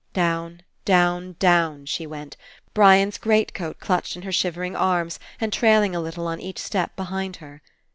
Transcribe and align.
Down, 0.13 0.63
down, 0.83 1.35
down, 1.37 1.85
she 1.85 2.07
went, 2.07 2.35
Brian's 2.73 3.19
great 3.19 3.53
coat 3.53 3.79
clutched 3.79 4.15
in 4.15 4.23
her 4.23 4.31
shivering 4.31 4.75
arms 4.75 5.19
and 5.39 5.53
trailing 5.53 5.95
a 5.95 6.01
little 6.01 6.25
on 6.25 6.41
each 6.41 6.57
step 6.57 6.95
behind 6.95 7.35
her. 7.35 7.61